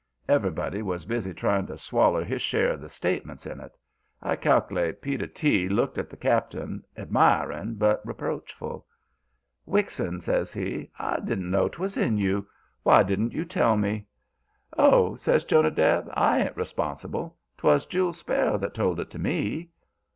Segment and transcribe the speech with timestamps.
[0.27, 3.77] Everybody was busy trying to swaller his share of the statements in it,
[4.19, 4.99] I cal'late.
[4.99, 5.69] Peter T.
[5.69, 8.83] looked at the Cap'n, admiring but reproachful.
[9.67, 10.89] "Wixon," says he.
[10.97, 12.47] "I didn't know 'twas in you.
[12.81, 14.07] Why didn't you tell me?"
[14.75, 17.37] "Oh," says Jonadab, "I ain't responsible.
[17.59, 19.69] 'Twas Jule Sparrow that told it to me."